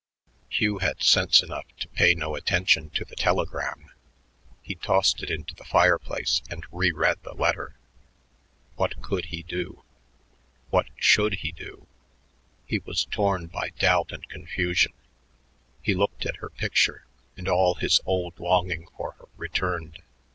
Hugh 0.49 0.79
had 0.79 1.03
sense 1.03 1.43
enough 1.43 1.67
to 1.79 1.87
pay 1.89 2.15
no 2.15 2.33
attention 2.33 2.89
to 2.95 3.05
the 3.05 3.15
telegram; 3.15 3.91
he 4.63 4.73
tossed 4.73 5.21
it 5.21 5.29
into 5.29 5.53
the 5.53 5.63
fireplace 5.63 6.41
and 6.49 6.65
reread 6.71 7.21
the 7.21 7.35
letter. 7.35 7.75
What 8.77 9.03
could 9.03 9.25
he 9.25 9.43
do? 9.43 9.83
What 10.71 10.87
should 10.95 11.33
he 11.45 11.51
do? 11.51 11.85
He 12.65 12.79
was 12.79 13.05
torn 13.05 13.45
by 13.45 13.69
doubt 13.77 14.11
and 14.11 14.27
confusion. 14.27 14.93
He 15.83 15.93
looked 15.93 16.25
at 16.25 16.37
her 16.37 16.49
picture, 16.49 17.05
and 17.37 17.47
all 17.47 17.75
his 17.75 18.01
old 18.03 18.39
longing 18.39 18.87
for 18.97 19.11
her 19.19 19.25
returned. 19.37 20.01